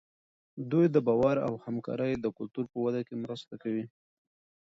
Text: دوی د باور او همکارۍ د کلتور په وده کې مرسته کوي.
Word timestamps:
دوی 0.71 0.85
د 0.91 0.97
باور 1.07 1.37
او 1.47 1.53
همکارۍ 1.65 2.13
د 2.19 2.25
کلتور 2.37 2.65
په 2.73 2.77
وده 2.85 3.01
کې 3.07 3.15
مرسته 3.23 3.53
کوي. 3.63 3.85